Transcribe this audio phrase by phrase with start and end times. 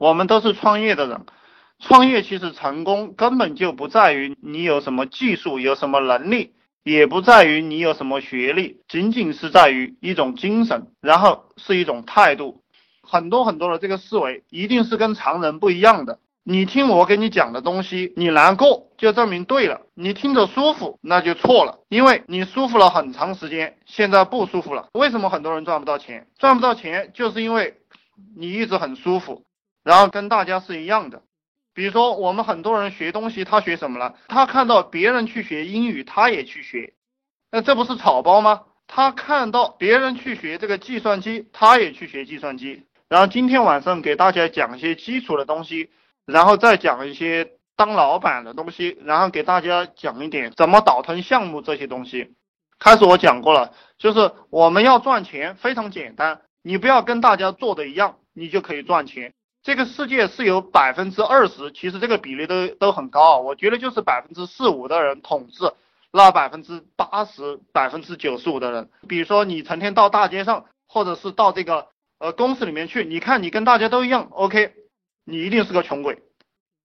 [0.00, 1.26] 我们都是创业的人。
[1.78, 12.62] 创业其实成功根本就不在于你有什么技术，有什么能力，也不在于你有什么学历，仅仅是在于一种精神，然后是一种态度。
[13.02, 16.18] 很多很多的这个思维一定是跟常人不一样的。
[16.44, 24.88] 你听我给你讲的东西，你难过就证明对了；你听着舒服，那就错了，因为你舒服了很长时间，现在不舒服了。
[24.94, 26.26] 为什么很多人赚不到钱？
[26.38, 27.74] 赚不到钱就是因为
[28.34, 29.44] 你一直很舒服，
[29.84, 31.22] 然后跟大家是一样的。
[31.72, 34.16] 比如说，我们很多人学东西，他学什么了？
[34.28, 36.94] 他看到别人去学英语，他也去学，
[37.50, 38.64] 那这不是草包吗？
[38.86, 42.86] 他看到别人去学这个计算机，他也去学计算机。
[43.08, 45.90] 然后今天晚上给大家讲一些基础的东西，
[46.26, 52.34] 然后再讲一些当老板的东西，然后给大家讲一点怎么倒腾项目这些东西。
[52.80, 59.32] 开始我讲过了，就是我们要赚钱非常简单，你不要跟大家做的一样，你就可以赚钱。
[59.70, 63.38] 这个世界是有百分之二十，其实这个比例都都很高啊。
[63.38, 65.72] 我觉得就是百分之四五的人统治
[66.10, 68.90] 那百分之八十、百分之九十五的人。
[69.06, 71.86] 比如说你成天到大街上，或者是到这个
[72.18, 74.74] 呃公司里面去，你看你跟大家都一样，OK，
[75.24, 76.20] 你一定是个穷鬼，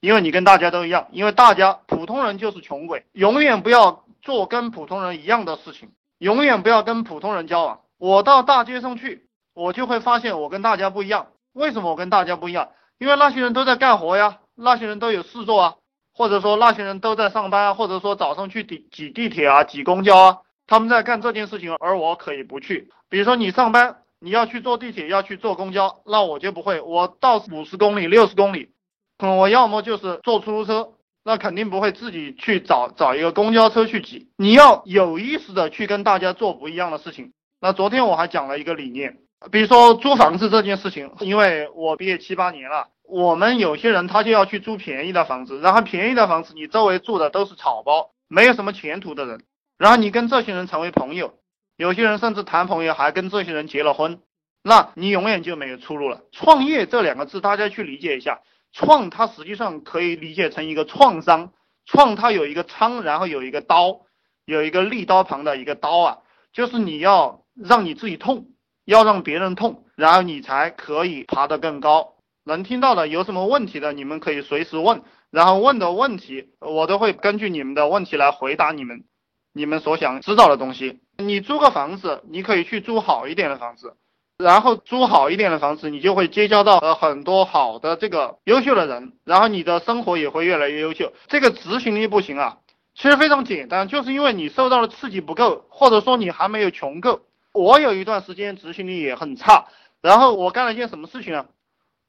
[0.00, 3.04] 因为你跟大家都一样，因为大家普通人就是穷鬼。
[3.12, 7.80] 永远不要做跟普通人一样的事情，永远不要跟普通人交往。
[7.98, 11.26] 我到大街上去，我就会发现我跟大家不一样。
[11.60, 12.70] 为什么我跟大家不一样？
[12.98, 15.74] 因为那些人都在干活呀，那些人都有事做啊，
[16.14, 22.88] 或者说那些人都在上班啊，或者说早上去挤挤地铁啊，挤公交啊，他们在干这件事情，而我可以不去。
[23.10, 26.80] 比如说你上班，你要去坐地铁，要去坐公交，那我就不会。
[26.80, 28.70] 我到五十公里、六十公里，
[29.18, 30.92] 嗯，我要么就是坐出租车，
[31.24, 34.30] 那肯定不会自己去找找一个公交车去挤。
[34.38, 37.34] 你要有意识的去跟大家做不一样的事情。
[37.60, 39.18] 那昨天我还讲了一个理念。
[39.50, 49.42] 比如说租房子这件事情，因为我毕业七八年了，我们有些人他就要去租便宜的房子，然后便宜的房子你周围住的都是草包，没有什么前途的人，
[49.78, 51.34] 然后你跟这些人成为朋友，
[51.76, 54.20] 有些人甚至谈朋友还跟这些人结了婚，
[54.62, 56.20] 那你永远就没有出路了。
[56.32, 58.40] 创业这两个字大家去理解一下，
[58.72, 61.52] 创它实际上可以理解成一个创伤，
[61.86, 64.02] 创它有一个仓，然后有一个刀，
[64.44, 66.18] 有一个利刀旁的一个刀啊，
[66.52, 68.48] 就是你要让你自己痛。
[68.90, 72.14] 要让别人痛，然后你才可以爬得更高。
[72.44, 79.04] 能听到的有什么问题的，你们可以随时问，然后问的问题我都会根据你们的问题来回答你们，
[79.52, 80.98] 你们所想知道的东西。
[81.18, 83.94] 你租个房子，你可以去租好一点的房子，
[84.38, 91.12] 然后租好一点的房子，你就会结交到呃很多好的这个优秀的人，然后你的生活也会越来越优秀。
[91.28, 92.58] 这个执行力不行啊，
[92.96, 97.20] 其实非常简单，就是因为你受到的刺激不够，或者说你还没有穷够。
[97.52, 99.66] 我有一段时间执行力也很差，
[100.00, 101.46] 然后我干了一件什么事情呢？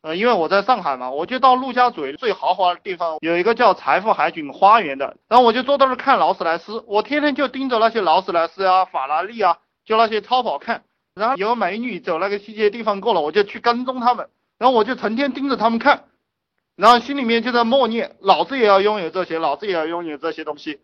[0.00, 10.84] 呃，因为我在上海嘛，我就到陆家嘴最豪华的地方，有一个叫财富海景花园的，然后我就坐到那看劳斯莱斯，我天天就盯着那些劳斯莱斯啊、法拉利啊，就那些超跑看，
[11.14, 16.04] 然后有美女走那个细节地方过了，我就去跟踪他们，然后我就成天盯着他们看，
[16.76, 20.80] 然后心里面就在默念，老子也要拥有这些，老子也要拥有这些东西。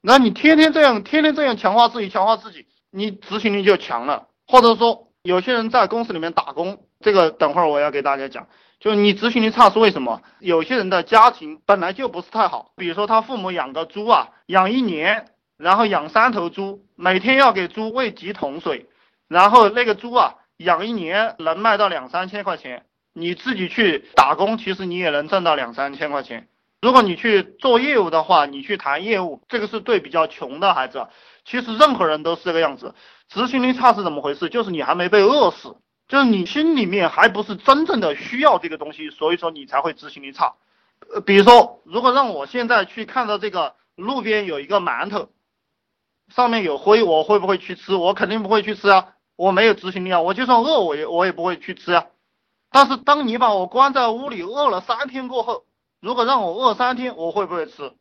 [0.00, 2.66] 那你天天这样，天天这样强化自己，强化自己。
[2.90, 10.22] 你执行力就强了，或者说有些人在公司里面打工，这个等会儿我要给大家讲，就你执行力差是为什么？
[10.40, 18.88] 有些人的家庭本来就不是太好，比如说他父母养个猪啊，养一年，然后养三头猪，每天要给猪喂几桶水，
[19.28, 26.48] 然后那个猪啊养一年能卖到两三千块钱，你自己去打工，其实你也能挣到两三千块钱。
[26.80, 31.08] 如果你去做业务的话，你去谈业务，这个是对比较穷的孩子。
[31.44, 32.94] 其实任何人都是这个样子，
[33.28, 34.48] 执行力差是怎么回事？
[34.48, 35.76] 就是你还没被饿死，
[36.08, 40.54] 就是你心里面还不是真正的需要这个东西，所以说你才会执行力差。
[41.12, 45.28] 呃，比如说，如果让我现在去看到这个路边有一个馒头，
[46.28, 47.94] 上面有灰，我会不会去吃？
[47.94, 52.06] 我肯定不会去吃啊，我没有执行力啊，我就算饿，我也我也不会去吃啊。
[52.70, 55.64] 但是当你把我关在屋里饿了三天过后，
[56.00, 57.92] 如果让我饿三天，我会不会吃？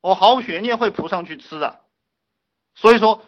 [0.00, 1.80] 我毫无悬念会扑上去吃的。
[2.74, 3.22] 所以说，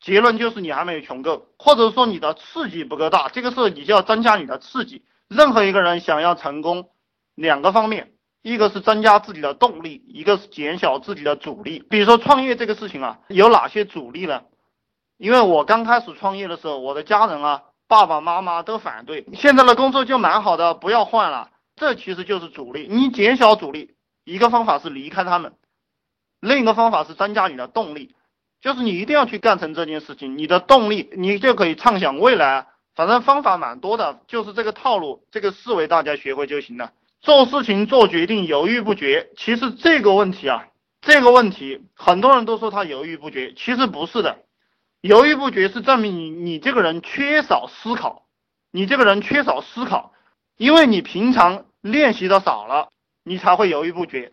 [0.00, 3.28] 结论就是你还没有穷够，或者说你的刺激不够大。
[3.28, 5.04] 这个时候你就要增加你的刺激。
[5.28, 6.88] 任何一个人想要成功，
[7.34, 11.80] 两个方面，一个是增加自己的动力，一个是减小自己的阻力。
[11.90, 14.44] 比如说创业这个事情啊，有哪些阻力呢？
[15.18, 19.26] 因为我刚开始创业的时候，我的家人啊，爸爸妈妈都反对。
[19.34, 21.50] 现在的工作就蛮好的，不要换了。
[21.78, 22.88] 这其实就是阻力。
[22.90, 23.94] 你减小阻力，
[24.24, 25.54] 一个方法是离开他们，
[26.40, 28.14] 另一个方法是增加你的动力，
[28.60, 30.36] 就是你一定要去干成这件事情。
[30.36, 36.92] 你的动力，你就可以畅想未来反正方法蛮多的，就是这个套路，这个思维大家学会就行了。
[37.20, 40.66] 做事情做决定犹豫不决，其实这个问题啊，
[41.00, 44.38] 这个问题很多人都说他犹豫不决，其实不是的，
[45.00, 48.26] 犹豫不决是证明你你这个人缺少思考，
[48.72, 50.12] 你这个人缺少思考，
[50.56, 52.88] 因为你平常练习的少了，
[53.24, 54.32] 你才会犹豫不决。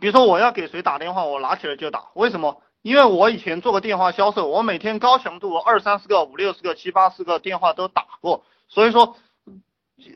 [0.00, 2.62] 比如说我要给谁打电话，我拿起来就打，为什么？
[2.82, 9.16] 因为我以前做过电话销售，我每天高强度二三十个、五六十个、七八十个电话都打过，所以说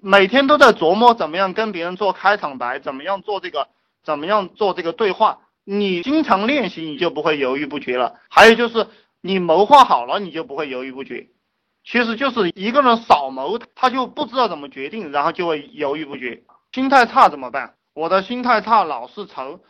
[0.02, 3.68] 每天都在琢磨怎么样跟别人做开场白，怎么样做这个，
[4.02, 5.38] 怎么样做这个对话。
[5.62, 8.18] 你经常练习，你就不会犹豫不决了。
[8.28, 8.88] 还有就是
[9.20, 11.28] 你谋划好了，你就不会犹豫不决。
[11.88, 16.42] 其实就是一个人少谋，他就不知道怎么决定，然后就会犹豫不决。
[16.72, 17.74] 心态差怎么办？
[17.94, 19.60] 我的心态差，老是愁。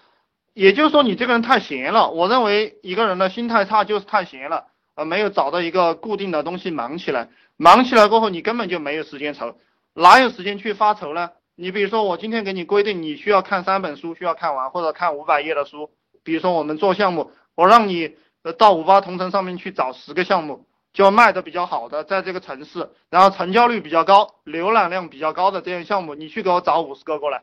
[0.54, 2.10] 也就是说，你这个人太闲了。
[2.10, 4.64] 我认为一个人的心态差就是太闲了，
[4.94, 7.28] 呃，没有找到一个固定的东西忙起来。
[7.58, 9.54] 忙起来过后，你根本就没有时间愁，
[9.92, 11.32] 哪有时间去发愁呢？
[11.54, 15.90] 你比如说，我今天给你规定，你需要看三本书，需要看完，或者看五百页的书。
[16.24, 20.66] 比如说，我们做项目，我让你呃到五八同城上面去找十个项目，
[20.96, 27.42] 就卖的比较好的，在这个城市，然后成交率比较高、浏览量比较高的这样项目，你去给我找五十个过来，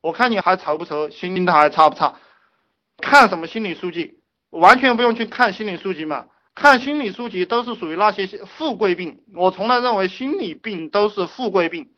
[0.00, 2.14] 我看你还愁不愁，心态还差不差？
[2.98, 4.20] 看什么心理书籍？
[4.50, 6.26] 完全不用去看心理书籍嘛。
[6.54, 9.20] 看心理书籍都是属于那些富贵病。
[9.34, 11.90] 我从来认为心理病都是富贵病，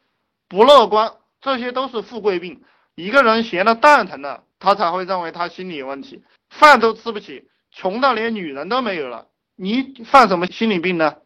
[0.49, 1.13] 不乐观，
[1.43, 2.63] 这些都是富贵病。
[2.95, 11.17] 一个人闲的蛋疼了，他才会认为他心理有问题，饭都吃不起，穷到连女人都没有了，你犯什么心理病呢？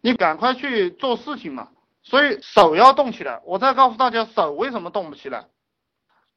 [0.00, 1.68] 你赶快去做事情嘛。
[2.02, 3.40] 所以手要动起来。
[3.44, 5.46] 我再告诉大家，手为什么动不起来？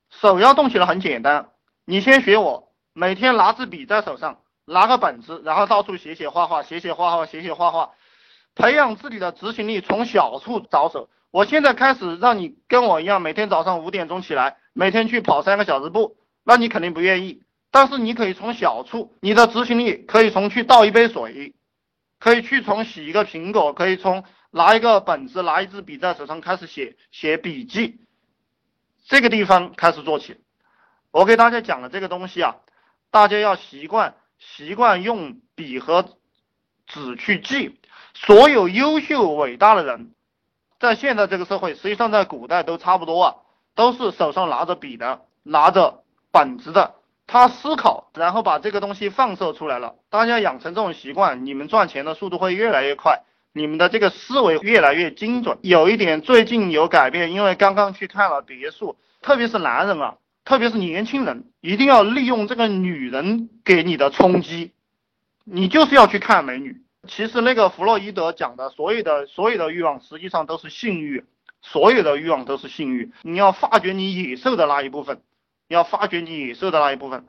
[0.09, 1.49] 手要动起来很简单，
[1.85, 2.71] 你先学我。
[2.93, 7.91] 每天拿支笔在手上，拿个本子，然后到处写写画画，写写画画，写写画画，
[8.55, 11.07] 培养自己的执行力，从小处着手。
[11.29, 17.43] 我现在开始让你跟我一样，每天早上五点钟起来，每天去跑三个小时步，那你肯定不愿意。
[17.71, 21.53] 但是你可以从小处，你的执行力可以从去倒一杯水，
[22.19, 27.99] 可以去从洗一个苹果，可以从拿一个本子，拿一支笔在手上开始写写笔记，
[29.05, 30.37] 这个地方开始做起。
[31.11, 32.57] 我给大家讲的这个东西啊。
[33.11, 36.05] 大家要习惯习惯用笔和
[36.85, 37.79] 纸去记。
[38.13, 40.13] 所有优秀伟大的人，
[40.79, 43.35] 在现在这个社会，实际上在古代都差不多啊，
[43.73, 46.98] 都是手上拿着笔的，拿着本子的。
[47.31, 49.93] 他思考，然后把这个东西放射出来了。
[50.09, 53.21] 大家养成这种习惯，你们赚钱的速度会越来越快，
[53.53, 55.59] 你们的这个思维越来越精准。
[55.61, 60.15] 有一点最近有改变，因为刚刚去看了别墅，特别是男人啊。
[60.45, 64.71] 特别是年轻人，一定要利用这个女人给你的冲击，
[65.43, 66.81] 你就是要去看美女。
[67.07, 71.23] 其实那个弗洛伊德讲的所有的所有的欲望，实际上都是性欲，
[71.61, 73.11] 所有的欲望都是性欲。
[73.21, 75.21] 你要发掘你野兽的那一部分，
[75.69, 77.27] 你要发掘你野兽的那一部分。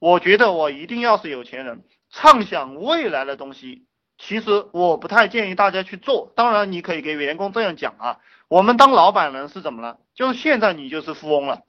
[0.00, 3.86] 我觉得我一定要是有钱人，畅想未来的东西。
[4.18, 6.32] 其实我不太建议大家去做。
[6.34, 8.18] 当然，你可以给员工这样讲啊，
[8.48, 9.98] 我们当老板人是怎么了？
[10.14, 11.62] 就是现在你就是富翁了。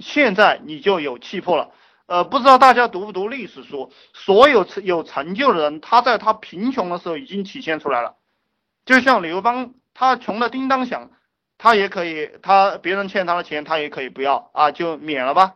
[0.00, 1.70] 现在你就有气魄了，
[2.06, 3.92] 呃，不知道大家读不读历史书？
[4.12, 8.16] 所有成有成就的人，他在他贫穷的时候已经体现出来了。
[8.84, 11.10] 就像刘邦，他穷的叮当响，
[11.64, 15.54] 他也可以，他别人欠他的钱，他也可以不要啊，就免了吧。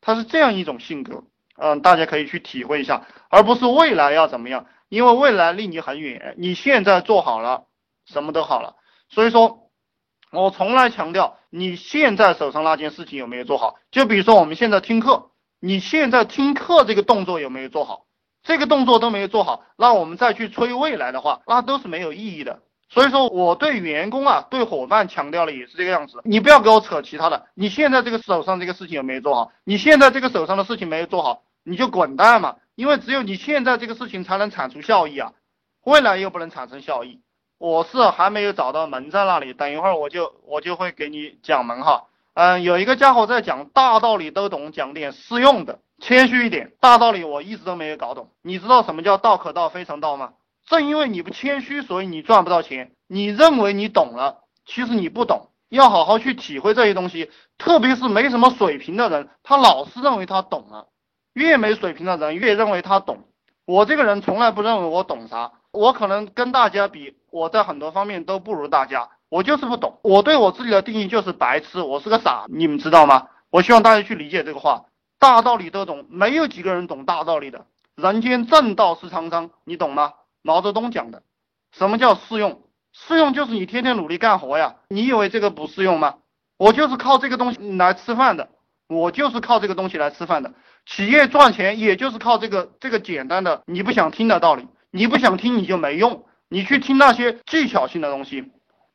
[0.00, 1.24] 他是这样一种性格，
[1.58, 7.66] 嗯，大家可以去体会一下，而不是未来要怎么样，因为未来离你很远，你现在做好了，
[8.06, 8.76] 什么都好了。
[9.10, 9.66] 所以说。
[10.30, 13.76] 我从来强调，你现在手上那件事情有没有做好？
[13.90, 18.04] 就比如说我们现在听课，你现在听课这个动作有没有做好？
[18.42, 22.60] 这个动作都没有做好，那我们再去催未来的话，那都是没有意义的。
[22.90, 26.20] 所以说，我对员工啊，对伙伴强调的也是这个样子。
[26.24, 29.52] 你不要给我扯其他的，你现在这个手上这个事情有没有做好？
[29.64, 32.56] 你现在这个手上的事情没有做好，你就滚蛋嘛！
[32.74, 35.32] 因为只有你现在这个事情才能产出效益啊，
[35.84, 37.20] 未来又不能产生效益。
[37.58, 42.04] 我是还没有找到门在那里，等一会儿我就我就会给你讲门哈。
[42.34, 46.72] 嗯，有一个家伙在讲大道理都懂，讲点实用的，谦虚一点。
[46.80, 48.30] 大道理我一直都没有搞懂。
[48.42, 50.34] 你知道什么叫道可道非常道吗？
[50.68, 52.92] 正因为你不谦虚，所以你赚不到钱。
[53.06, 57.30] 你认为你懂了，其实你不懂，要好好去体会这些东西。
[57.56, 60.88] 特别是没什么水平的人，他老是认为他懂了，
[61.32, 63.24] 越没水平的人越认为他懂。
[63.64, 65.52] 我这个人从来不认为我懂啥。
[65.70, 69.98] 我可能跟大家比，我在很多方面都不如大家，我就是不懂。
[70.02, 73.28] 我对我自己的定义就是白痴，我是个傻，你们知道吗？
[73.50, 74.84] 我希望大家去理解这个话，
[75.18, 77.64] 大道理都懂，没有几个人懂大道理的。
[77.96, 80.12] 人间正道是沧桑，你懂吗？
[80.42, 81.22] 毛泽东讲的，
[81.72, 82.62] 什么叫适用？
[82.92, 84.76] 适用就是你天天努力干活呀。
[84.88, 86.16] 你以为这个不适用吗？
[86.56, 88.48] 我就是靠这个东西来吃饭的，
[88.88, 90.54] 我就是靠这个东西来吃饭的。
[90.86, 98.50] 企业赚钱也就是靠这个这个简单的你不想听的道理，你不想听你就没用，你去听那些技巧性的东西。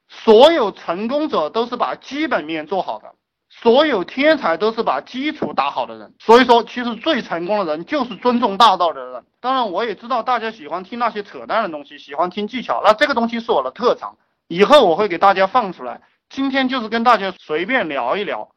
[0.10, 3.14] 所有成功者都是把基本面做好的，
[3.62, 6.14] 所有天才都是把基础打好的人。
[6.20, 9.24] 所以说，其实最成功的人就是尊重大道的人。
[9.40, 14.18] 当然，我也知道大家喜欢听那些扯淡的东西，喜欢听技巧，那这个东西是我的特长，
[14.48, 16.02] 以后我会给大家放出来。
[16.30, 18.50] 今天就是跟大家随便聊一聊，